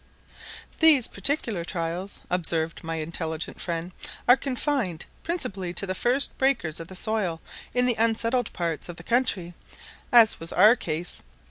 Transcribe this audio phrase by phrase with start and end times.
[0.79, 3.91] "These particular trials," observed my intelligent friend,
[4.27, 7.39] "are confined principally to the first breakers of the soil
[7.75, 9.53] in the unsettled parts of the country,
[10.11, 11.21] as was our case.